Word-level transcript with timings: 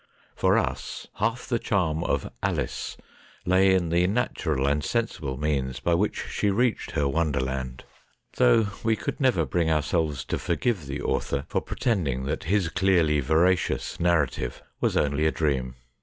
For 0.35 0.57
us 0.57 1.05
half 1.17 1.45
the 1.47 1.59
charm 1.59 2.03
of 2.03 2.31
"Alice" 2.41 2.97
lay 3.45 3.75
in 3.75 3.89
the 3.89 4.07
natural 4.07 4.65
and 4.65 4.83
sensible 4.83 5.37
means 5.37 5.79
by 5.79 5.93
which 5.93 6.25
she 6.27 6.49
reached 6.49 6.93
her 6.93 7.07
wonder 7.07 7.39
land, 7.39 7.83
though 8.37 8.69
we 8.83 8.95
could 8.95 9.21
never 9.21 9.45
bring 9.45 9.69
ourselves 9.69 10.25
to 10.25 10.39
forgive 10.39 10.87
the 10.87 11.03
author 11.03 11.45
for 11.49 11.61
pretending 11.61 12.23
that 12.23 12.45
his 12.45 12.67
clearly 12.69 13.19
veracious 13.19 13.99
narrative 13.99 14.63
was 14.79 14.97
only 14.97 15.27
a 15.27 15.31
dream. 15.31 15.75